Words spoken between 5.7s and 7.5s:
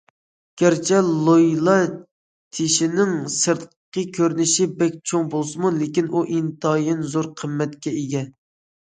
لېكىن ئۇ ئىنتايىن زور